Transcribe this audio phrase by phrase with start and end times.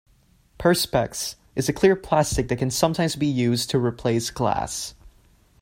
[0.57, 4.95] Perspex is a clear plastic that can sometimes be used to replace glass